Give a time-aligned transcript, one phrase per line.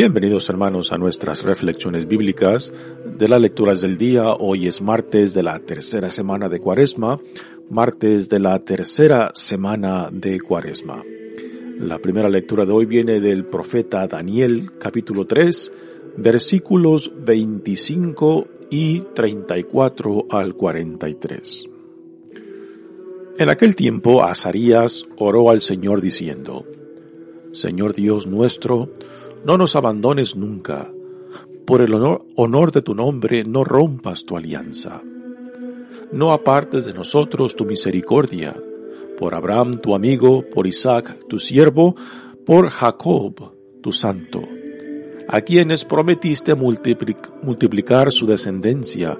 [0.00, 2.72] Bienvenidos hermanos a nuestras reflexiones bíblicas
[3.04, 4.32] de las lecturas del día.
[4.32, 7.18] Hoy es martes de la tercera semana de Cuaresma,
[7.68, 11.02] martes de la tercera semana de Cuaresma.
[11.80, 15.72] La primera lectura de hoy viene del profeta Daniel capítulo 3
[16.16, 21.68] versículos 25 y 34 al 43.
[23.36, 26.64] En aquel tiempo Azarías oró al Señor diciendo,
[27.50, 28.90] Señor Dios nuestro,
[29.44, 30.90] no nos abandones nunca.
[31.66, 35.02] Por el honor, de tu nombre, no rompas tu alianza.
[36.12, 38.56] No apartes de nosotros tu misericordia.
[39.18, 41.94] Por Abraham, tu amigo, por Isaac, tu siervo,
[42.46, 44.42] por Jacob, tu santo,
[45.28, 49.18] a quienes prometiste multiplicar su descendencia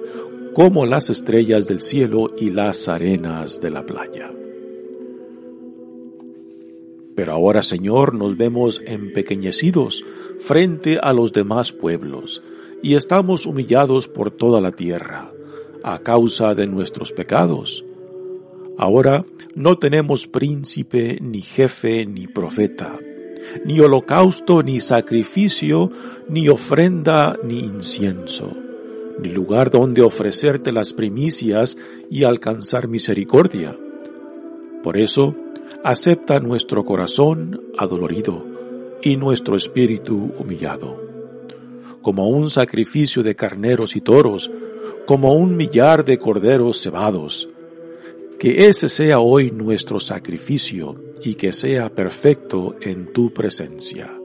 [0.53, 4.31] como las estrellas del cielo y las arenas de la playa.
[7.19, 10.05] Pero ahora, Señor, nos vemos empequeñecidos
[10.39, 12.41] frente a los demás pueblos
[12.81, 15.29] y estamos humillados por toda la tierra
[15.83, 17.83] a causa de nuestros pecados.
[18.77, 22.97] Ahora no tenemos príncipe, ni jefe, ni profeta,
[23.65, 25.91] ni holocausto, ni sacrificio,
[26.29, 28.55] ni ofrenda, ni incienso,
[29.21, 31.75] ni lugar donde ofrecerte las primicias
[32.09, 33.75] y alcanzar misericordia.
[34.81, 35.35] Por eso,
[35.83, 38.45] acepta nuestro corazón adolorido
[39.01, 41.01] y nuestro espíritu humillado,
[42.01, 44.51] como un sacrificio de carneros y toros,
[45.05, 47.49] como un millar de corderos cebados.
[48.37, 54.17] Que ese sea hoy nuestro sacrificio y que sea perfecto en tu presencia.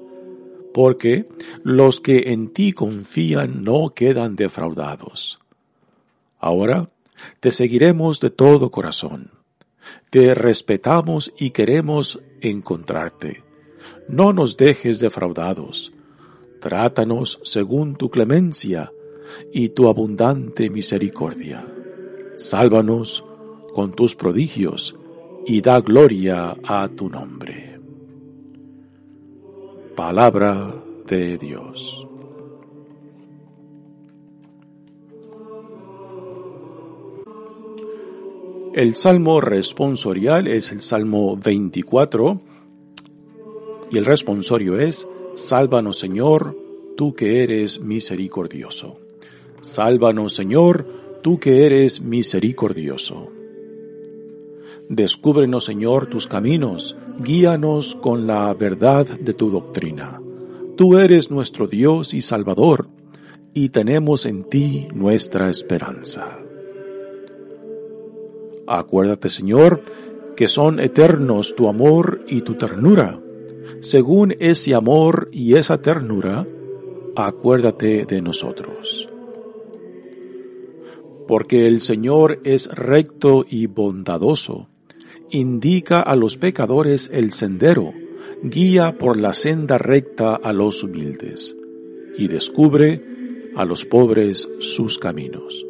[0.72, 1.26] Porque
[1.64, 5.40] los que en ti confían no quedan defraudados.
[6.38, 6.90] Ahora
[7.40, 9.43] te seguiremos de todo corazón
[10.10, 13.42] te respetamos y queremos encontrarte.
[14.08, 15.92] No nos dejes defraudados.
[16.60, 18.90] Trátanos según tu clemencia
[19.52, 21.66] y tu abundante misericordia.
[22.36, 23.24] Sálvanos
[23.74, 24.96] con tus prodigios
[25.46, 27.78] y da gloria a tu nombre.
[29.94, 30.74] Palabra
[31.06, 32.06] de Dios.
[38.74, 42.40] El salmo responsorial es el salmo 24
[43.92, 46.58] y el responsorio es, Sálvanos Señor,
[46.96, 48.98] tú que eres misericordioso.
[49.60, 50.88] Sálvanos Señor,
[51.22, 53.28] tú que eres misericordioso.
[54.88, 60.20] Descúbrenos Señor tus caminos, guíanos con la verdad de tu doctrina.
[60.76, 62.88] Tú eres nuestro Dios y Salvador,
[63.52, 66.40] y tenemos en ti nuestra esperanza.
[68.66, 69.82] Acuérdate, Señor,
[70.36, 73.20] que son eternos tu amor y tu ternura.
[73.80, 76.46] Según ese amor y esa ternura,
[77.16, 79.08] acuérdate de nosotros.
[81.26, 84.68] Porque el Señor es recto y bondadoso,
[85.30, 87.92] indica a los pecadores el sendero,
[88.42, 91.56] guía por la senda recta a los humildes,
[92.18, 93.02] y descubre
[93.56, 95.64] a los pobres sus caminos.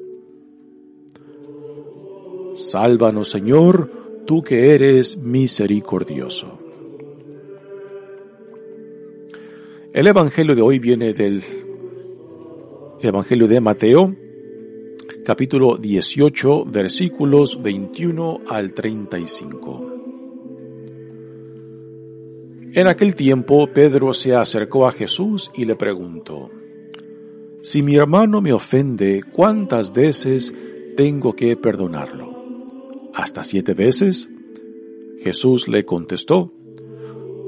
[2.54, 3.91] Sálvanos, Señor,
[4.26, 6.59] tú que eres misericordioso.
[9.92, 11.42] El Evangelio de hoy viene del
[13.00, 14.15] Evangelio de Mateo,
[15.25, 19.91] capítulo 18, versículos 21 al 35.
[22.72, 26.50] En aquel tiempo Pedro se acercó a Jesús y le preguntó,
[27.62, 30.54] Si mi hermano me ofende, ¿cuántas veces
[30.97, 32.34] tengo que perdonarlo?
[33.15, 34.28] ¿Hasta siete veces?
[35.22, 36.53] Jesús le contestó,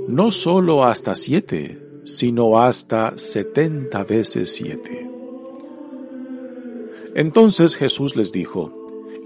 [0.06, 5.10] no solo hasta siete, sino hasta setenta veces siete.
[7.14, 8.72] Entonces Jesús les dijo,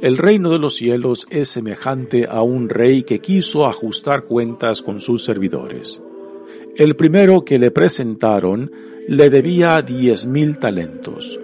[0.00, 5.02] el reino de los cielos es semejante a un rey que quiso ajustar cuentas con
[5.02, 6.00] sus servidores.
[6.74, 8.72] El primero que le presentaron
[9.06, 11.38] le debía diez mil talentos.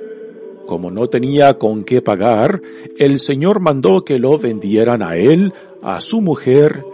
[0.67, 2.61] Como no tenía con qué pagar,
[2.99, 6.85] el Señor mandó que lo vendieran a él, a su mujer,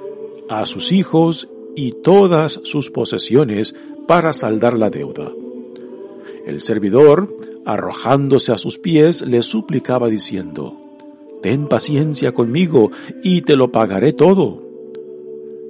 [0.48, 3.74] a sus hijos y todas sus posesiones
[4.06, 5.32] para saldar la deuda.
[6.46, 7.34] El servidor,
[7.64, 10.76] arrojándose a sus pies, le suplicaba diciendo,
[11.40, 12.90] Ten paciencia conmigo
[13.22, 14.62] y te lo pagaré todo.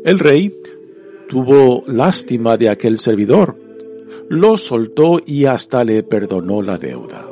[0.04, 0.54] El rey
[1.28, 3.56] tuvo lástima de aquel servidor,
[4.28, 7.31] lo soltó y hasta le perdonó la deuda.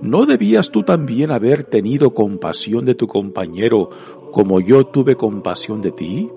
[0.00, 3.90] ¿No debías tú también haber tenido compasión de tu compañero
[4.32, 6.30] como yo tuve compasión de ti?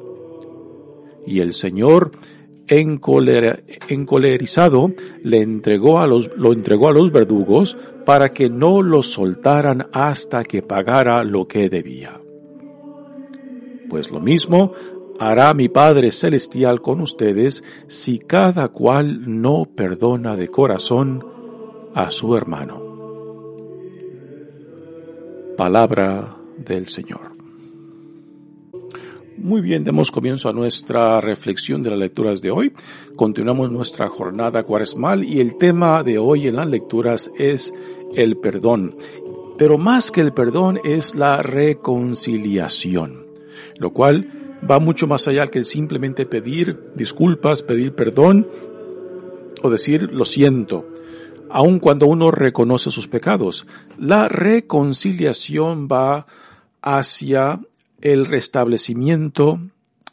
[1.28, 2.10] Y el Señor,
[2.68, 4.92] encolerizado,
[5.22, 10.44] le entregó a los, lo entregó a los verdugos para que no lo soltaran hasta
[10.44, 12.20] que pagara lo que debía.
[13.90, 14.72] Pues lo mismo
[15.20, 21.24] hará mi Padre Celestial con ustedes si cada cual no perdona de corazón
[21.94, 22.81] a su hermano.
[25.62, 27.36] Palabra del Señor.
[29.38, 32.74] Muy bien, demos comienzo a nuestra reflexión de las lecturas de hoy.
[33.16, 37.72] Continuamos nuestra jornada cuaresmal y el tema de hoy en las lecturas es
[38.16, 38.96] el perdón.
[39.60, 43.28] Pero más que el perdón es la reconciliación,
[43.78, 48.48] lo cual va mucho más allá que simplemente pedir disculpas, pedir perdón
[49.62, 50.88] o decir lo siento
[51.52, 53.66] aun cuando uno reconoce sus pecados.
[53.98, 56.26] La reconciliación va
[56.82, 57.60] hacia
[58.02, 59.60] el restablecimiento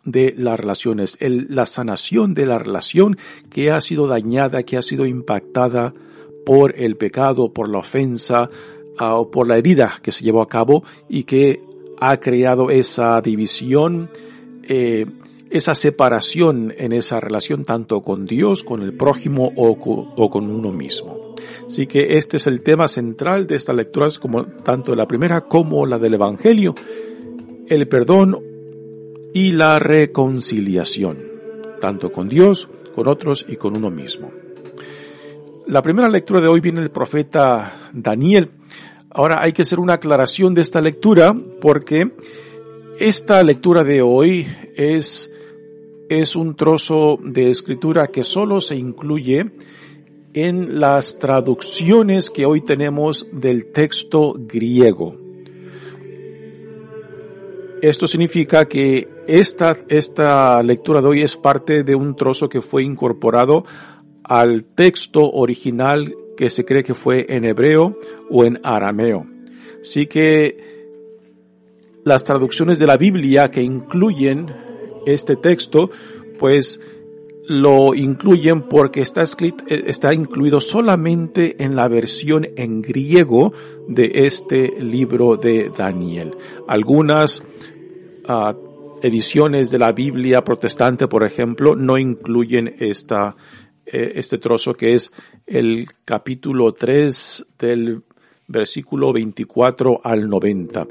[0.04, 3.18] de las relaciones, la sanación de la relación
[3.50, 5.92] que ha sido dañada, que ha sido impactada
[6.46, 8.48] por el pecado, por la ofensa
[8.98, 11.60] ah, o por la herida que se llevó a cabo y que
[12.00, 14.10] ha creado esa división,
[14.62, 15.04] eh,
[15.50, 21.27] esa separación en esa relación tanto con Dios, con el prójimo o con uno mismo.
[21.66, 25.86] Así que este es el tema central de estas lecturas, como tanto la primera como
[25.86, 26.74] la del Evangelio,
[27.68, 28.38] el perdón
[29.34, 31.18] y la reconciliación,
[31.80, 34.30] tanto con Dios, con otros y con uno mismo.
[35.66, 38.50] La primera lectura de hoy viene del profeta Daniel.
[39.10, 42.10] Ahora hay que hacer una aclaración de esta lectura porque
[42.98, 45.30] esta lectura de hoy es,
[46.08, 49.50] es un trozo de escritura que solo se incluye
[50.46, 55.16] en las traducciones que hoy tenemos del texto griego.
[57.82, 62.84] Esto significa que esta, esta lectura de hoy es parte de un trozo que fue
[62.84, 63.64] incorporado
[64.22, 67.98] al texto original que se cree que fue en hebreo
[68.30, 69.26] o en arameo.
[69.82, 70.56] Así que
[72.04, 74.54] las traducciones de la Biblia que incluyen
[75.04, 75.90] este texto,
[76.38, 76.80] pues
[77.48, 83.54] lo incluyen porque está escrito, eh, está incluido solamente en la versión en griego
[83.88, 86.36] de este libro de Daniel.
[86.66, 87.42] Algunas
[88.28, 93.34] uh, ediciones de la Biblia protestante, por ejemplo, no incluyen esta,
[93.86, 95.10] eh, este trozo que es
[95.46, 98.02] el capítulo 3 del
[98.46, 100.86] versículo 24 al 90.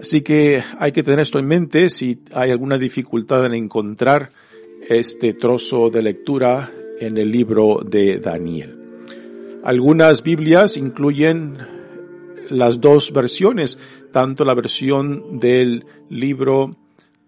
[0.00, 4.28] Así que hay que tener esto en mente si hay alguna dificultad en encontrar
[4.88, 6.70] este trozo de lectura
[7.00, 8.78] en el libro de Daniel.
[9.62, 11.58] Algunas Biblias incluyen
[12.48, 13.78] las dos versiones,
[14.12, 16.70] tanto la versión del libro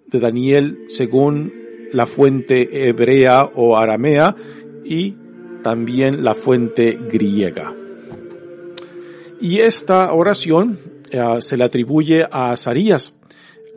[0.07, 1.53] de Daniel según
[1.93, 4.35] la fuente hebrea o aramea
[4.85, 5.15] y
[5.63, 7.75] también la fuente griega.
[9.41, 10.79] Y esta oración
[11.11, 13.15] eh, se le atribuye a Azarías.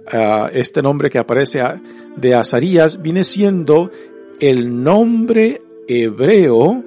[0.08, 1.62] Uh, este nombre que aparece
[2.18, 3.92] de Azarías viene siendo
[4.40, 6.84] el nombre hebreo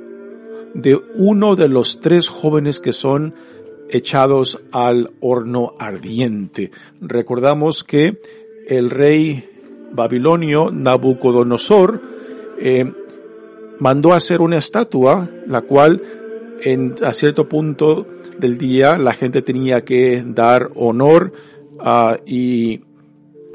[0.74, 3.34] de uno de los tres jóvenes que son
[3.88, 6.70] echados al horno ardiente.
[7.00, 8.20] Recordamos que
[8.68, 9.48] el rey
[9.92, 12.00] babilonio Nabucodonosor
[12.58, 12.92] eh,
[13.78, 16.02] mandó hacer una estatua, la cual
[16.62, 18.06] en, a cierto punto
[18.38, 21.32] del día la gente tenía que dar honor
[21.80, 22.80] uh, y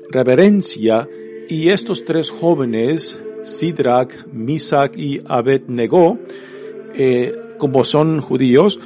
[0.09, 1.07] reverencia
[1.49, 6.19] y estos tres jóvenes, Sidrak, Misak y Abednego,
[6.95, 8.79] eh, como son judíos,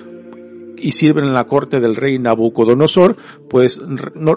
[0.82, 3.16] y sirven en la corte del rey Nabucodonosor,
[3.50, 3.82] pues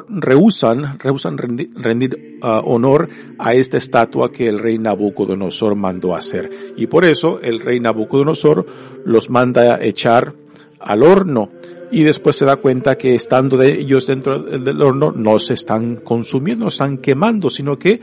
[0.08, 6.50] rehusan, rehusan rendir, uh, honor a esta estatua que el rey Nabucodonosor mandó hacer.
[6.76, 8.66] Y por eso el rey Nabucodonosor
[9.04, 10.34] los manda echar
[10.80, 11.50] al horno.
[11.92, 15.96] Y después se da cuenta que estando de ellos dentro del horno no se están
[15.96, 18.00] consumiendo, no están quemando, sino que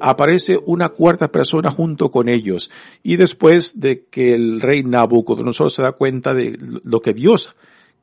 [0.00, 2.70] aparece una cuarta persona junto con ellos.
[3.02, 7.54] Y después de que el rey Nabucodonosor se da cuenta de lo que Dios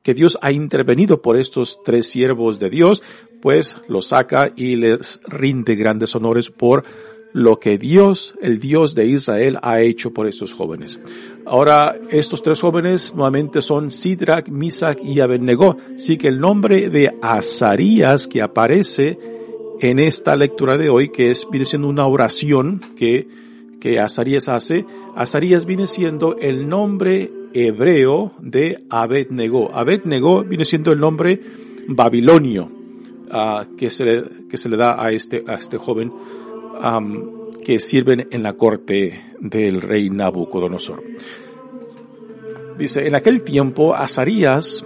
[0.04, 3.04] que Dios ha intervenido por estos tres siervos de Dios,
[3.42, 6.86] pues los saca y les rinde grandes honores por
[7.34, 11.00] lo que Dios, el Dios de Israel, ha hecho por estos jóvenes.
[11.46, 15.78] Ahora, estos tres jóvenes nuevamente son Sidrak, Misak y Abednego.
[15.98, 19.20] Sí que el nombre de Azarías que aparece
[19.80, 23.28] en esta lectura de hoy, que es, viene siendo una oración que,
[23.80, 29.74] que Azarías hace, Azarías viene siendo el nombre hebreo de Abednego.
[29.74, 31.40] Abednego viene siendo el nombre
[31.88, 32.70] babilonio
[33.32, 36.12] uh, que, se le, que se le da a este, a este joven
[37.64, 41.04] que sirven en la corte del rey Nabucodonosor.
[42.78, 44.86] Dice, en aquel tiempo Azarías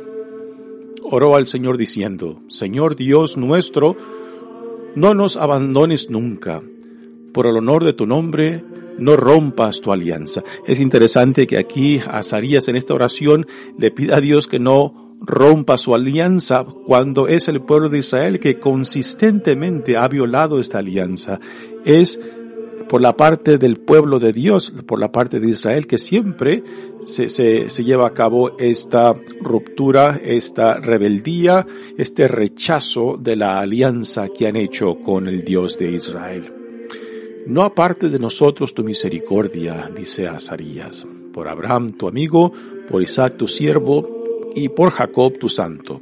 [1.04, 3.96] oró al Señor diciendo, Señor Dios nuestro,
[4.96, 6.64] no nos abandones nunca.
[7.34, 8.64] Por el honor de tu nombre,
[8.98, 10.44] no rompas tu alianza.
[10.68, 13.48] Es interesante que aquí Azarías en esta oración
[13.78, 18.40] le pida a Dios que no rompa su alianza cuando es el pueblo de Israel
[18.40, 21.40] que consistentemente ha violado esta alianza.
[21.86, 22.20] Es
[22.90, 26.64] por la parte del pueblo de Dios, por la parte de Israel, que siempre
[27.08, 31.66] se, se, lleva a cabo esta ruptura, esta rebeldía,
[31.98, 36.54] este rechazo de la alianza que han hecho con el Dios de Israel.
[37.48, 42.52] No aparte de nosotros tu misericordia, dice Azarías, por Abraham tu amigo,
[42.90, 44.23] por Isaac tu siervo
[44.56, 46.02] y por Jacob tu santo,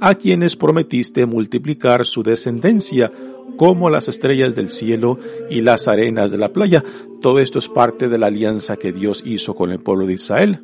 [0.00, 3.12] a quienes prometiste multiplicar su descendencia
[3.56, 5.18] como las estrellas del cielo
[5.50, 6.84] y las arenas de la playa.
[7.20, 10.60] Todo esto es parte de la alianza que Dios hizo con el pueblo de Israel.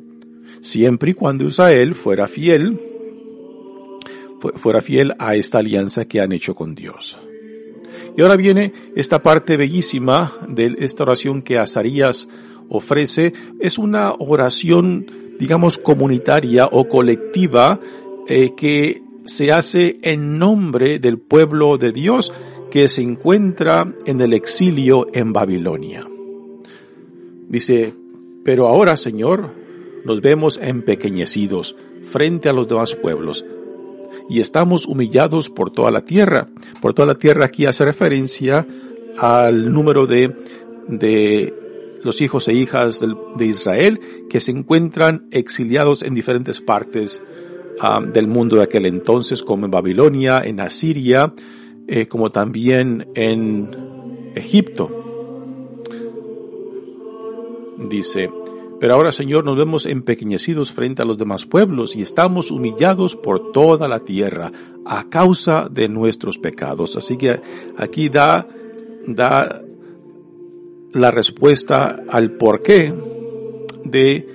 [0.61, 2.79] Siempre y cuando Israel fuera fiel,
[4.55, 7.17] fuera fiel a esta alianza que han hecho con Dios.
[8.17, 12.29] Y ahora viene esta parte bellísima de esta oración que Azarías
[12.69, 13.33] ofrece.
[13.59, 15.07] Es una oración,
[15.39, 17.79] digamos, comunitaria o colectiva
[18.27, 22.33] eh, que se hace en nombre del pueblo de Dios
[22.71, 26.07] que se encuentra en el exilio en Babilonia.
[27.47, 27.93] Dice,
[28.43, 29.51] pero ahora, Señor,
[30.03, 33.45] nos vemos empequeñecidos frente a los demás pueblos
[34.29, 36.49] y estamos humillados por toda la tierra.
[36.81, 38.67] Por toda la tierra aquí hace referencia
[39.17, 40.35] al número de,
[40.87, 41.53] de
[42.05, 43.01] los hijos e hijas
[43.35, 47.21] de Israel que se encuentran exiliados en diferentes partes
[47.81, 51.33] um, del mundo de aquel entonces, como en Babilonia, en Asiria,
[51.87, 54.89] eh, como también en Egipto.
[57.77, 58.29] Dice,
[58.79, 63.51] pero ahora, Señor, nos vemos empequeñecidos frente a los demás pueblos y estamos humillados por
[63.51, 64.51] toda la tierra
[64.85, 66.95] a causa de nuestros pecados.
[66.95, 67.39] Así que
[67.77, 68.47] aquí da,
[69.07, 69.64] da
[70.95, 72.93] la respuesta al porqué
[73.83, 74.27] de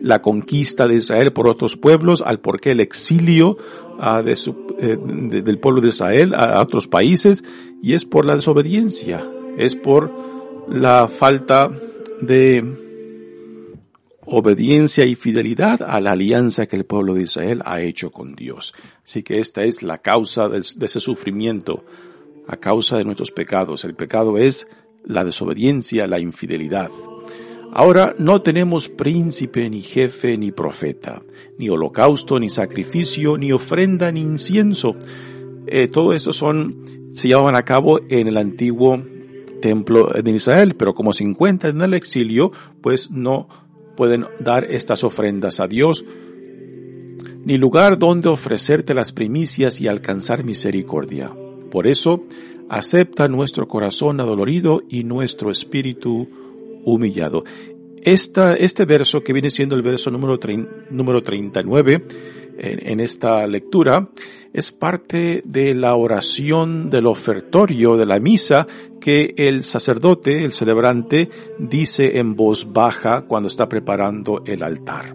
[0.00, 3.56] la conquista de Israel por otros pueblos, al porqué el exilio
[4.36, 7.42] su, eh, de, del pueblo de Israel a otros países,
[7.82, 9.24] y es por la desobediencia,
[9.56, 10.10] es por
[10.68, 11.70] la falta
[12.20, 12.82] de
[14.24, 18.74] obediencia y fidelidad a la alianza que el pueblo de Israel ha hecho con Dios.
[19.04, 21.84] Así que esta es la causa de, ese sufrimiento,
[22.46, 23.84] a causa de nuestros pecados.
[23.84, 24.68] El pecado es
[25.04, 26.90] la desobediencia, la infidelidad.
[27.74, 31.22] Ahora no tenemos príncipe, ni jefe, ni profeta,
[31.56, 34.94] ni holocausto, ni sacrificio, ni ofrenda, ni incienso.
[35.66, 39.02] Eh, todo esto son, se llevaban a cabo en el antiguo
[39.62, 43.48] templo de Israel, pero como se encuentra en el exilio, pues no
[43.96, 46.04] pueden dar estas ofrendas a Dios,
[47.44, 51.32] ni lugar donde ofrecerte las primicias y alcanzar misericordia.
[51.70, 52.24] Por eso,
[52.72, 56.26] acepta nuestro corazón adolorido y nuestro espíritu
[56.84, 57.44] humillado.
[58.02, 60.38] Este verso, que viene siendo el verso número,
[60.88, 62.06] número 39,
[62.56, 64.08] en, esta lectura
[64.54, 68.66] es parte de la oración del ofertorio de la misa
[69.00, 75.14] que el sacerdote, el celebrante, dice en voz baja cuando está preparando el altar.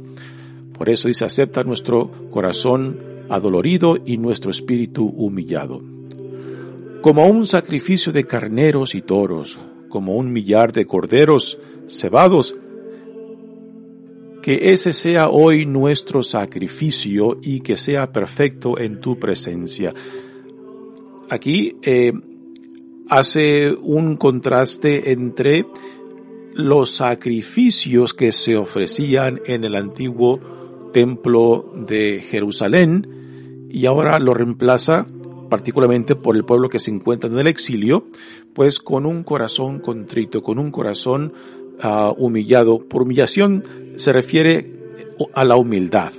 [0.78, 3.00] Por eso dice, acepta nuestro corazón
[3.30, 5.97] adolorido y nuestro espíritu humillado.
[7.02, 9.58] Como un sacrificio de carneros y toros,
[9.90, 12.56] como un millar de corderos cebados,
[14.42, 19.94] que ese sea hoy nuestro sacrificio y que sea perfecto en tu presencia.
[21.30, 22.14] Aquí eh,
[23.10, 25.66] hace un contraste entre
[26.54, 30.40] los sacrificios que se ofrecían en el antiguo
[30.94, 35.06] templo de Jerusalén y ahora lo reemplaza
[35.50, 38.08] particularmente por el pueblo que se encuentra en el exilio,
[38.54, 41.34] pues con un corazón contrito, con un corazón
[41.84, 42.80] uh, humillado.
[42.80, 43.64] Por humillación
[43.96, 44.74] se refiere
[45.34, 46.12] a la humildad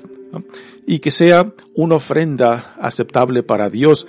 [0.86, 4.06] y que sea una ofrenda aceptable para Dios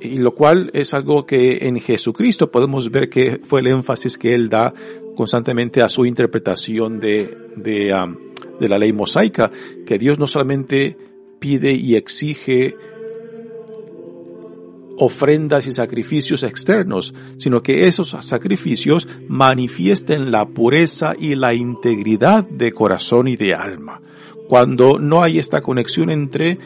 [0.00, 4.34] y lo cual es algo que en Jesucristo podemos ver que fue el énfasis que
[4.34, 4.72] él da
[5.16, 7.92] constantemente a su interpretación de, de,
[8.60, 9.50] de la ley mosaica,
[9.84, 10.96] que Dios no solamente
[11.40, 12.76] pide y exige
[14.98, 22.72] ofrendas y sacrificios externos, sino que esos sacrificios manifiesten la pureza y la integridad de
[22.72, 24.00] corazón y de alma.
[24.48, 26.58] Cuando no hay esta conexión entre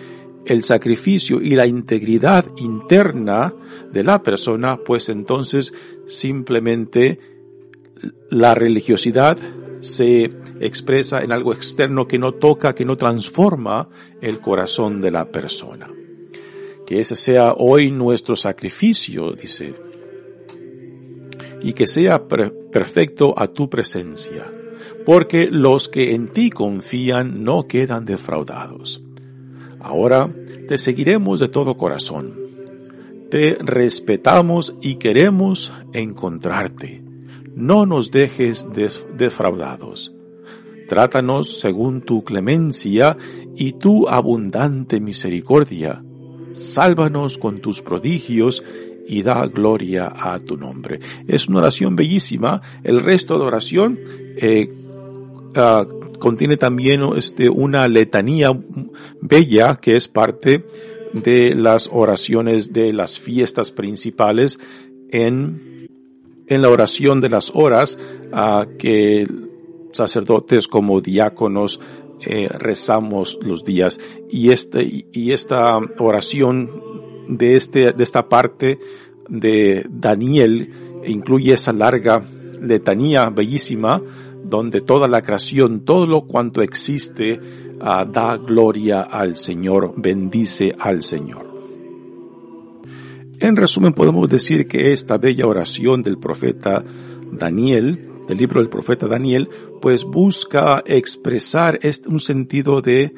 [0.44, 3.54] el sacrificio y la integridad interna
[3.92, 5.72] de la persona, pues entonces
[6.06, 7.18] simplemente
[8.30, 9.38] la religiosidad
[9.80, 13.88] se expresa en algo externo que no toca, que no transforma
[14.20, 15.88] el corazón de la persona.
[16.86, 19.74] Que ese sea hoy nuestro sacrificio, dice,
[21.62, 24.52] y que sea perfecto a tu presencia,
[25.06, 29.02] porque los que en ti confían no quedan defraudados.
[29.80, 30.32] Ahora
[30.68, 32.40] te seguiremos de todo corazón.
[33.30, 37.02] Te respetamos y queremos encontrarte
[37.54, 38.66] no nos dejes
[39.16, 40.12] defraudados.
[40.88, 43.16] Trátanos según tu clemencia
[43.54, 46.02] y tu abundante misericordia.
[46.54, 48.62] Sálvanos con tus prodigios
[49.06, 51.00] y da gloria a tu nombre.
[51.26, 52.60] Es una oración bellísima.
[52.82, 53.98] El resto de oración
[54.36, 54.72] eh,
[55.56, 55.86] ah,
[56.18, 58.56] contiene también este, una letanía
[59.20, 60.64] bella que es parte
[61.12, 64.58] de las oraciones de las fiestas principales
[65.10, 65.72] en
[66.54, 67.98] en la oración de las horas
[68.32, 69.26] a que
[69.92, 71.80] sacerdotes como diáconos
[72.24, 74.00] eh, rezamos los días.
[74.30, 76.70] Y este y esta oración
[77.28, 78.78] de este de esta parte
[79.28, 82.22] de Daniel incluye esa larga
[82.60, 84.02] letanía bellísima
[84.44, 87.40] donde toda la creación todo lo cuanto existe
[87.80, 91.52] ah, da gloria al Señor bendice al Señor.
[93.42, 96.84] En resumen, podemos decir que esta bella oración del profeta
[97.32, 99.48] Daniel, del libro del profeta Daniel,
[99.80, 103.14] pues busca expresar un sentido de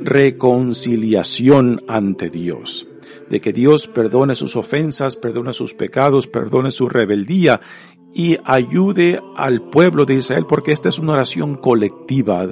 [0.00, 2.86] reconciliación ante Dios,
[3.30, 7.60] de que Dios perdone sus ofensas, perdone sus pecados, perdone su rebeldía
[8.14, 12.46] y ayude al pueblo de Israel, porque esta es una oración colectiva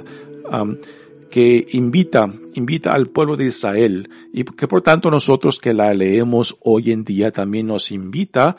[1.29, 6.55] que invita, invita al pueblo de Israel y que por tanto nosotros que la leemos
[6.61, 8.55] hoy en día también nos invita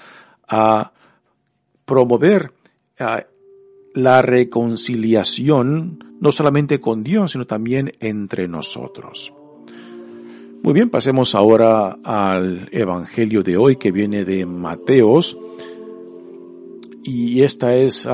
[0.49, 0.93] a
[1.85, 2.53] promover
[2.99, 9.33] la reconciliación no solamente con Dios, sino también entre nosotros.
[10.63, 15.39] Muy bien, pasemos ahora al Evangelio de hoy que viene de Mateos.
[17.03, 18.09] Y esta es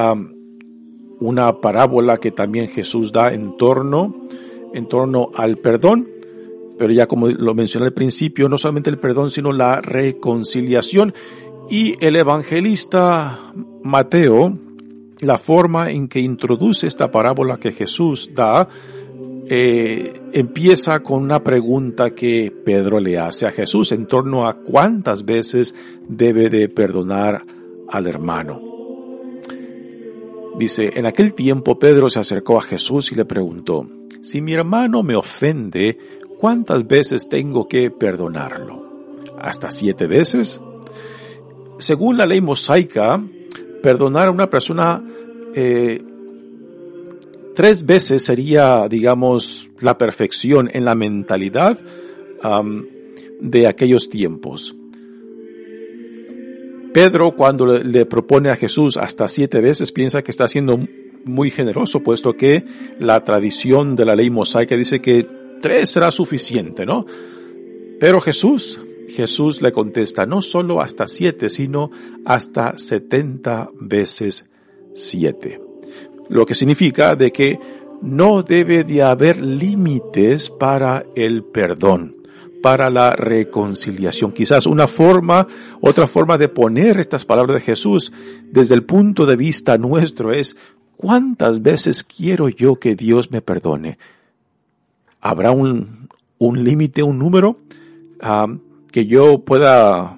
[1.20, 4.28] una parábola que también Jesús da en torno
[4.74, 6.08] en torno al perdón,
[6.78, 11.14] pero ya como lo mencioné al principio, no solamente el perdón, sino la reconciliación.
[11.70, 13.38] Y el evangelista
[13.82, 14.58] Mateo,
[15.22, 18.68] la forma en que introduce esta parábola que Jesús da,
[19.46, 25.24] eh, empieza con una pregunta que Pedro le hace a Jesús en torno a cuántas
[25.24, 25.74] veces
[26.08, 27.44] debe de perdonar
[27.88, 28.60] al hermano.
[30.58, 33.86] Dice, en aquel tiempo Pedro se acercó a Jesús y le preguntó,
[34.22, 35.98] si mi hermano me ofende,
[36.38, 38.82] ¿cuántas veces tengo que perdonarlo?
[39.40, 40.60] ¿Hasta siete veces?
[41.78, 43.20] Según la ley mosaica,
[43.82, 45.02] perdonar a una persona
[45.54, 46.02] eh,
[47.54, 51.78] tres veces sería, digamos, la perfección en la mentalidad
[53.40, 54.74] de aquellos tiempos.
[56.92, 60.78] Pedro, cuando le, propone a Jesús hasta siete veces, piensa que está haciendo
[61.24, 62.64] muy generoso, puesto que
[62.98, 65.26] la tradición de la ley mosaica dice que
[65.60, 67.06] tres será suficiente, ¿no?
[67.98, 71.90] Pero Jesús, Jesús le contesta, no solo hasta siete, sino
[72.24, 74.46] hasta setenta veces
[74.94, 75.60] siete.
[76.28, 77.58] Lo que significa de que
[78.02, 82.16] no debe de haber límites para el perdón,
[82.62, 84.32] para la reconciliación.
[84.32, 85.46] Quizás una forma,
[85.80, 88.12] otra forma de poner estas palabras de Jesús
[88.50, 90.56] desde el punto de vista nuestro es,
[90.96, 93.98] ¿cuántas veces quiero yo que Dios me perdone?
[95.20, 97.58] ¿Habrá un, un límite, un número
[98.20, 98.46] ah,
[98.92, 100.16] que yo pueda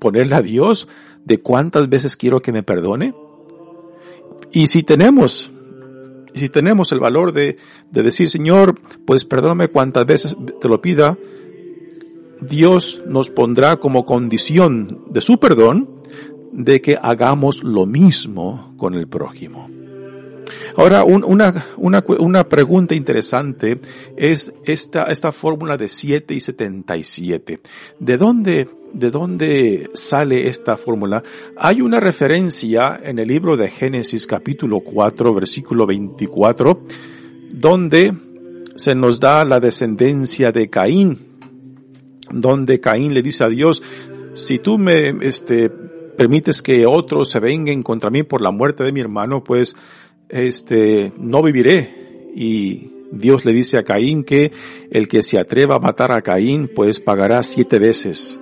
[0.00, 0.88] ponerle a Dios
[1.24, 3.14] de cuántas veces quiero que me perdone?
[4.50, 5.52] Y si tenemos
[6.34, 7.56] si tenemos el valor de,
[7.90, 11.16] de decir, Señor, pues perdóname cuantas veces te lo pida,
[12.42, 15.88] Dios nos pondrá como condición de su perdón
[16.52, 19.70] de que hagamos lo mismo con el prójimo.
[20.76, 23.80] Ahora, una, una, una pregunta interesante
[24.16, 27.60] es esta, esta fórmula de 7 y 77.
[27.98, 31.22] ¿De dónde, de dónde sale esta fórmula?
[31.56, 36.82] Hay una referencia en el libro de Génesis capítulo 4 versículo 24
[37.50, 38.12] donde
[38.76, 41.18] se nos da la descendencia de Caín,
[42.30, 43.82] donde Caín le dice a Dios,
[44.34, 48.92] si tú me, este, permites que otros se vengan contra mí por la muerte de
[48.92, 49.76] mi hermano, pues
[50.28, 52.32] este, no viviré.
[52.34, 54.52] Y Dios le dice a Caín que
[54.90, 58.38] el que se atreva a matar a Caín, pues pagará siete veces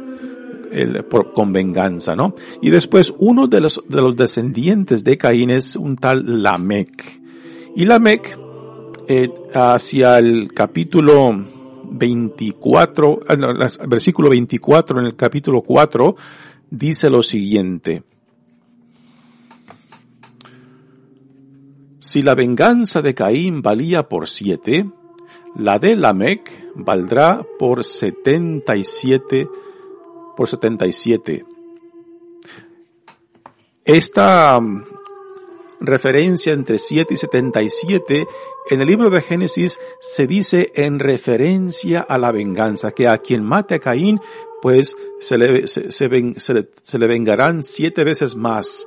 [1.09, 2.35] por, con venganza, ¿no?
[2.61, 7.21] Y después uno de los, de los descendientes de Caín es un tal Lamec.
[7.77, 8.39] Y Lamec,
[9.07, 11.45] eh, hacia el capítulo
[11.91, 16.17] 24, ah, versículo 24 en el capítulo 4,
[16.71, 18.03] dice lo siguiente.
[22.05, 24.85] Si la venganza de Caín valía por siete,
[25.57, 29.49] la de Lamec valdrá por setenta y siete,
[30.37, 31.47] por setenta y siete.
[33.87, 34.85] Esta um,
[35.81, 38.27] referencia entre siete y setenta y siete
[38.69, 43.43] en el libro de Génesis se dice en referencia a la venganza, que a quien
[43.43, 44.21] mate a Caín,
[44.61, 48.87] pues se le, se, se le vengarán siete veces más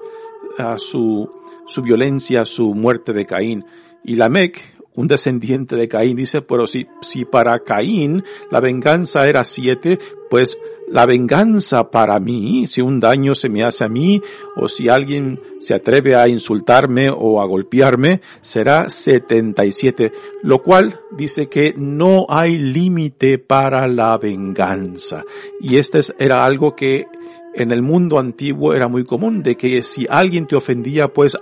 [0.60, 1.28] a su
[1.68, 3.66] su violencia, su muerte de Caín.
[4.04, 4.60] Y Lamec,
[4.96, 10.00] un descendiente de Caín, dice, pero si, si para Caín la venganza era siete,
[10.30, 10.58] pues
[10.90, 14.22] la venganza para mí, si un daño se me hace a mí,
[14.56, 21.48] o si alguien se atreve a insultarme o a golpearme, será 77, lo cual dice
[21.50, 25.24] que no hay límite para la venganza.
[25.60, 27.08] Y este era algo que
[27.58, 31.38] en el mundo antiguo era muy común de que si alguien te ofendía, pues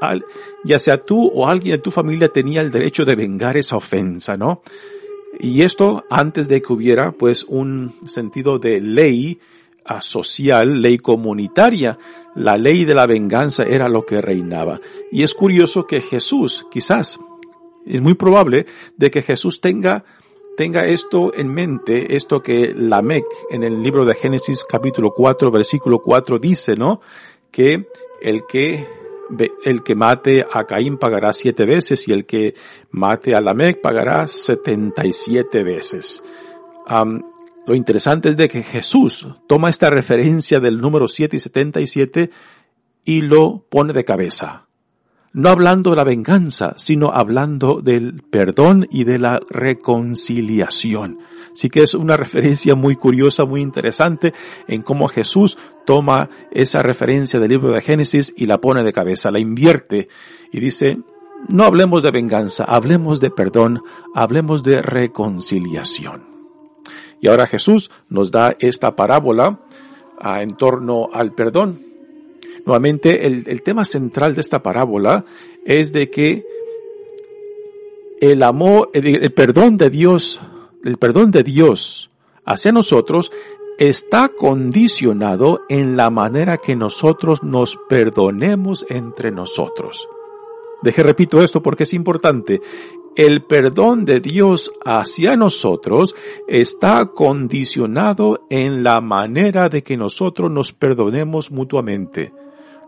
[0.63, 4.37] ya sea tú o alguien de tu familia tenía el derecho de vengar esa ofensa,
[4.37, 4.61] ¿no?
[5.39, 9.39] Y esto antes de que hubiera pues un sentido de ley
[9.85, 11.97] ah, social, ley comunitaria.
[12.35, 14.79] La ley de la venganza era lo que reinaba.
[15.11, 17.17] Y es curioso que Jesús, quizás,
[17.85, 18.65] es muy probable
[18.97, 20.03] de que Jesús tenga
[20.55, 25.99] tenga esto en mente, esto que Lamec en el libro de Génesis capítulo 4 versículo
[25.99, 27.01] 4 dice, ¿no?
[27.51, 27.87] Que
[28.21, 28.87] el que
[29.63, 32.53] el que mate a Caín pagará siete veces y el que
[32.91, 36.23] mate a Lamec pagará setenta y siete veces.
[37.65, 42.29] lo interesante es de que Jesús toma esta referencia del número 7 y 77
[43.05, 44.65] y lo pone de cabeza
[45.35, 51.19] no hablando de la venganza, sino hablando del perdón y de la reconciliación.
[51.51, 54.33] Así que es una referencia muy curiosa, muy interesante
[54.69, 59.29] en cómo Jesús toma esa referencia del libro de Génesis y la pone de cabeza,
[59.29, 60.07] la invierte
[60.53, 60.99] y dice,
[61.49, 66.23] no hablemos de venganza, hablemos de perdón, hablemos de reconciliación.
[67.19, 69.59] Y ahora Jesús nos da esta parábola
[70.17, 71.84] ah, en torno al perdón.
[72.65, 75.23] Nuevamente, el, tema central de esta parábola
[75.65, 76.43] es de que
[78.19, 80.41] el amor, el, perdón de Dios,
[80.83, 82.09] el perdón de Dios
[82.43, 83.31] hacia nosotros
[83.77, 90.07] está condicionado en la manera que nosotros nos perdonemos entre nosotros.
[90.81, 92.61] Deje repito esto porque es importante.
[93.15, 96.15] El perdón de Dios hacia nosotros
[96.47, 102.33] está condicionado en la manera de que nosotros nos perdonemos mutuamente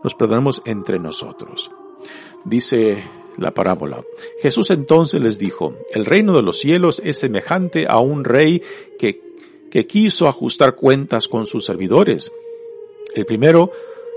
[0.02, 1.70] nos perdonemos entre nosotros.
[2.44, 3.02] Dice
[3.36, 4.02] la parábola.
[4.40, 8.62] Jesús entonces les dijo, el reino de los cielos es semejante a un rey
[8.98, 9.20] que,
[9.70, 12.32] que quiso ajustar cuentas con sus servidores.
[13.14, 13.70] El primero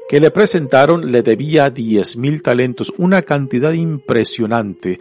[0.10, 5.00] que le presentaron le debía diez mil talentos, una cantidad impresionante.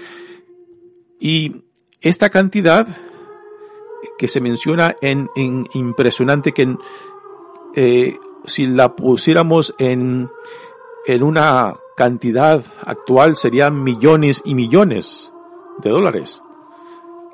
[1.19, 1.53] Y
[2.01, 2.87] esta cantidad
[4.19, 6.77] que se menciona en, en impresionante que
[7.75, 10.31] eh, si la pusiéramos en
[11.07, 15.33] en una cantidad actual serían millones y millones
[15.79, 16.43] de dólares.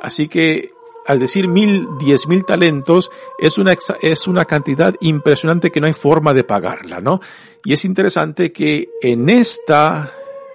[0.01, 0.73] Así que
[1.07, 5.93] al decir mil, diez mil talentos, es una, es una cantidad impresionante que no hay
[5.93, 7.21] forma de pagarla, ¿no?
[7.65, 10.13] Y es interesante que en esta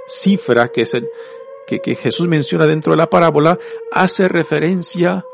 [0.08, 1.08] cifra que es el,
[1.66, 3.58] que, que Jesús menciona dentro de la parábola,
[3.94, 5.26] hace referencia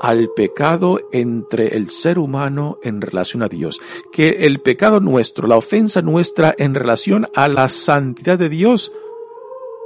[0.00, 3.80] al pecado entre el ser humano en relación a Dios.
[4.12, 8.92] Que el pecado nuestro, la ofensa nuestra en relación a la santidad de Dios,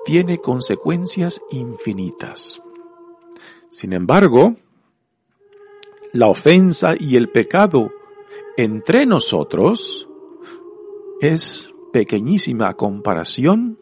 [0.05, 2.61] tiene consecuencias infinitas.
[3.69, 4.55] Sin embargo,
[6.13, 7.91] la ofensa y el pecado
[8.57, 10.07] entre nosotros
[11.21, 13.79] es pequeñísima comparación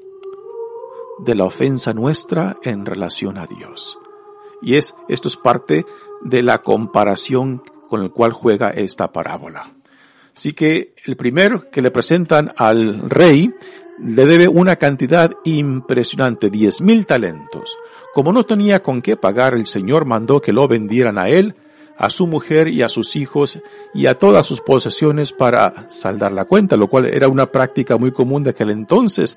[1.19, 3.99] de la ofensa nuestra en relación a Dios.
[4.63, 5.87] Y es, esto es parte
[6.23, 9.71] de la comparación con el cual juega esta parábola.
[10.35, 13.53] Así que el primero que le presentan al rey
[13.99, 17.77] le debe una cantidad impresionante, diez mil talentos.
[18.15, 21.55] Como no tenía con qué pagar, el Señor mandó que lo vendieran a él,
[22.01, 23.61] a su mujer y a sus hijos
[23.93, 28.11] y a todas sus posesiones para saldar la cuenta, lo cual era una práctica muy
[28.11, 29.37] común de aquel entonces,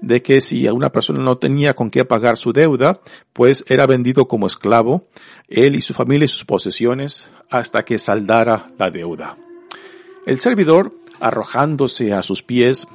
[0.00, 3.00] de que si una persona no tenía con qué pagar su deuda,
[3.32, 5.08] pues era vendido como esclavo,
[5.48, 9.36] él y su familia y sus posesiones, hasta que saldara la deuda.
[10.24, 12.86] El servidor, arrojándose a sus pies,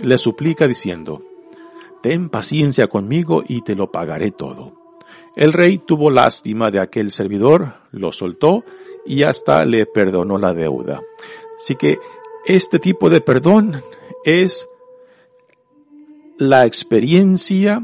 [0.00, 1.22] le suplica diciendo,
[2.02, 4.77] Ten paciencia conmigo y te lo pagaré todo.
[5.38, 8.64] El rey tuvo lástima de aquel servidor, lo soltó
[9.06, 11.00] y hasta le perdonó la deuda.
[11.56, 12.00] Así que
[12.44, 13.80] este tipo de perdón
[14.24, 14.68] es
[16.38, 17.80] la experiencia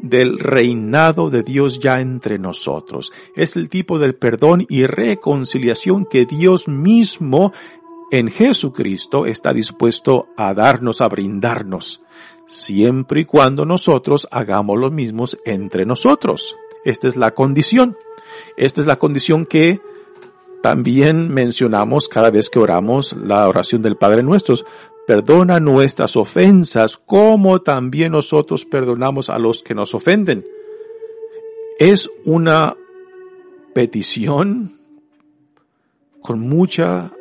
[0.00, 3.10] del reinado de Dios ya entre nosotros.
[3.34, 7.54] Es el tipo del perdón y reconciliación que Dios mismo
[8.10, 12.02] en Jesucristo está dispuesto a darnos, a brindarnos,
[12.46, 16.56] siempre y cuando nosotros hagamos lo mismos entre nosotros.
[16.84, 17.96] Esta es la condición.
[18.56, 19.80] Esta es la condición que
[20.62, 24.64] también mencionamos cada vez que oramos la oración del Padre Nuestros.
[25.06, 30.46] Perdona nuestras ofensas como también nosotros perdonamos a los que nos ofenden.
[31.78, 32.76] Es una
[33.74, 34.72] petición
[36.22, 37.12] con mucha,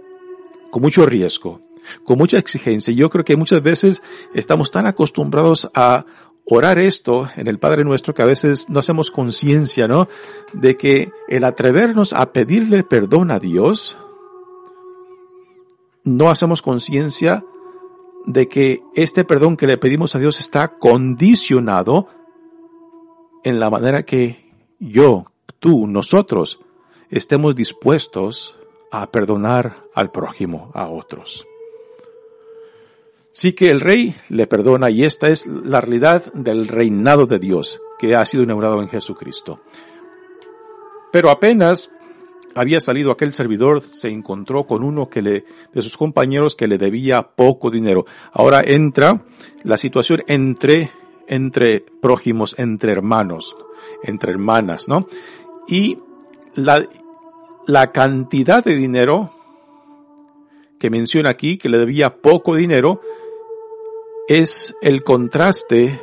[0.71, 1.59] con mucho riesgo,
[2.03, 2.93] con mucha exigencia.
[2.93, 4.01] Yo creo que muchas veces
[4.33, 6.05] estamos tan acostumbrados a
[6.45, 10.07] orar esto en el Padre Nuestro que a veces no hacemos conciencia, ¿no?
[10.53, 13.97] De que el atrevernos a pedirle perdón a Dios,
[16.03, 17.45] no hacemos conciencia
[18.25, 22.07] de que este perdón que le pedimos a Dios está condicionado
[23.43, 25.25] en la manera que yo,
[25.59, 26.59] tú, nosotros
[27.09, 28.57] estemos dispuestos
[28.91, 31.45] a perdonar al prójimo, a otros.
[33.33, 37.81] Sí que el rey le perdona y esta es la realidad del reinado de Dios
[37.97, 39.59] que ha sido inaugurado en Jesucristo.
[41.11, 41.91] Pero apenas
[42.53, 46.77] había salido aquel servidor, se encontró con uno que le, de sus compañeros que le
[46.77, 48.05] debía poco dinero.
[48.31, 49.25] Ahora entra
[49.63, 50.91] la situación entre,
[51.27, 53.55] entre prójimos, entre hermanos,
[54.03, 55.07] entre hermanas, ¿no?
[55.67, 55.97] Y
[56.53, 56.87] la,
[57.65, 59.31] la cantidad de dinero
[60.77, 63.01] que menciona aquí, que le debía poco dinero,
[64.27, 65.99] es el contraste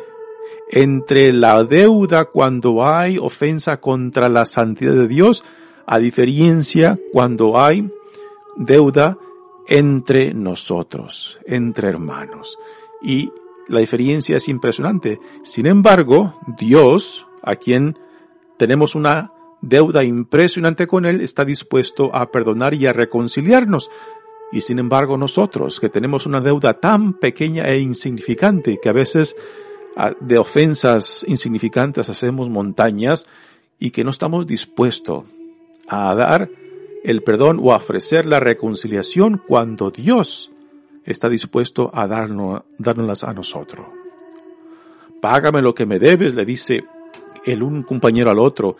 [0.70, 5.44] entre la deuda cuando hay ofensa contra la santidad de Dios
[5.86, 7.90] a diferencia cuando hay
[8.56, 9.18] deuda
[9.66, 12.58] entre nosotros, entre hermanos.
[13.02, 13.32] Y
[13.68, 15.18] la diferencia es impresionante.
[15.42, 17.98] Sin embargo, Dios, a quien
[18.56, 23.90] tenemos una deuda impresionante con Él, está dispuesto a perdonar y a reconciliarnos.
[24.52, 29.36] Y sin embargo nosotros, que tenemos una deuda tan pequeña e insignificante, que a veces
[29.96, 33.26] ah, de ofensas insignificantes hacemos montañas
[33.78, 35.24] y que no estamos dispuestos
[35.88, 36.50] a dar
[37.04, 40.50] el perdón o a ofrecer la reconciliación cuando Dios
[41.04, 43.86] está dispuesto a darnos, dárnoslas a nosotros.
[45.20, 46.84] Págame lo que me debes, le dice
[47.44, 48.76] el un compañero al otro.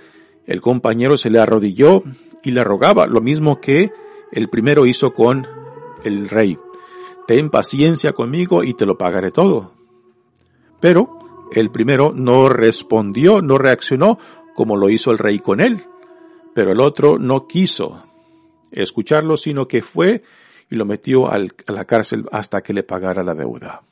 [0.46, 2.02] El compañero se le arrodilló
[2.42, 3.92] y le rogaba, lo mismo que
[4.32, 5.46] el primero hizo con
[6.04, 6.58] el rey.
[7.26, 9.72] Ten paciencia conmigo y te lo pagaré todo.
[10.80, 11.18] Pero
[11.52, 14.18] el primero no respondió, no reaccionó
[14.54, 15.84] como lo hizo el rey con él.
[16.54, 18.02] Pero el otro no quiso
[18.72, 20.22] escucharlo, sino que fue
[20.70, 23.82] y lo metió a la cárcel hasta que le pagara la deuda.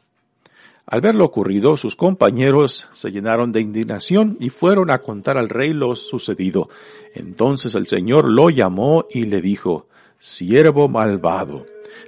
[0.87, 5.51] Al ver lo ocurrido, sus compañeros se llenaron de indignación y fueron a contar al
[5.51, 6.71] rey lo sucedido.
[7.15, 9.87] Entonces el Señor lo llamó y le dijo,
[10.19, 11.67] Siervo malvado,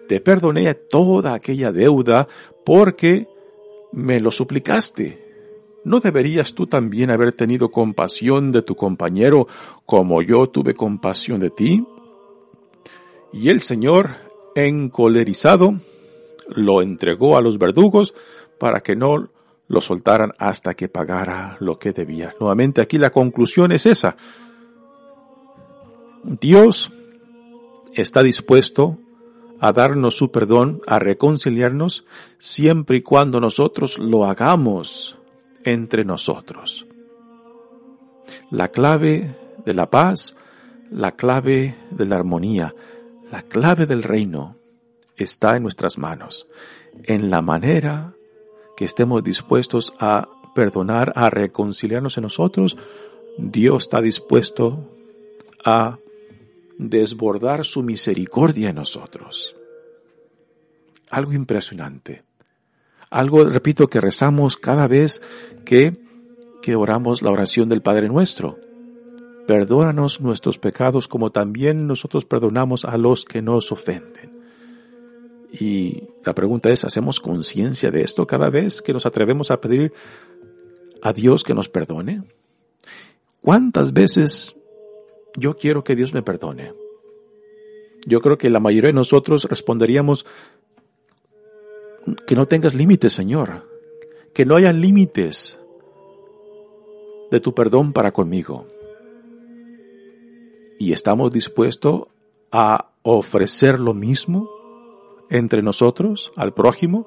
[0.08, 2.28] te perdoné toda aquella deuda
[2.64, 3.28] porque
[3.92, 5.30] me lo suplicaste.
[5.84, 9.48] ¿No deberías tú también haber tenido compasión de tu compañero
[9.86, 11.86] como yo tuve compasión de ti?
[13.32, 14.10] Y el Señor,
[14.54, 15.74] encolerizado,
[16.48, 18.14] lo entregó a los verdugos
[18.58, 19.30] para que no
[19.68, 22.34] lo soltaran hasta que pagara lo que debía.
[22.40, 24.16] Nuevamente aquí la conclusión es esa.
[26.24, 26.90] Dios
[27.94, 28.98] está dispuesto
[29.60, 32.04] a darnos su perdón, a reconciliarnos,
[32.38, 35.16] siempre y cuando nosotros lo hagamos
[35.64, 36.86] entre nosotros.
[38.50, 40.34] La clave de la paz,
[40.90, 42.74] la clave de la armonía,
[43.30, 44.56] la clave del reino
[45.16, 46.48] está en nuestras manos,
[47.04, 48.14] en la manera
[48.76, 52.76] que estemos dispuestos a perdonar, a reconciliarnos en nosotros,
[53.36, 54.90] Dios está dispuesto
[55.64, 55.98] a
[56.88, 59.54] desbordar su misericordia en nosotros.
[61.10, 62.22] Algo impresionante.
[63.10, 65.20] Algo, repito, que rezamos cada vez
[65.64, 65.92] que,
[66.62, 68.58] que oramos la oración del Padre nuestro.
[69.46, 74.40] Perdónanos nuestros pecados como también nosotros perdonamos a los que nos ofenden.
[75.52, 79.92] Y la pregunta es, ¿hacemos conciencia de esto cada vez que nos atrevemos a pedir
[81.02, 82.22] a Dios que nos perdone?
[83.42, 84.54] ¿Cuántas veces
[85.36, 86.72] yo quiero que Dios me perdone?
[88.06, 90.26] Yo creo que la mayoría de nosotros responderíamos,
[92.26, 93.68] que no tengas límites, Señor,
[94.32, 95.58] que no haya límites
[97.30, 98.66] de tu perdón para conmigo.
[100.78, 102.08] Y estamos dispuestos
[102.50, 104.50] a ofrecer lo mismo
[105.28, 107.06] entre nosotros, al prójimo.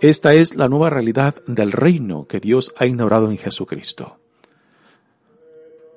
[0.00, 4.19] Esta es la nueva realidad del reino que Dios ha inaugurado en Jesucristo.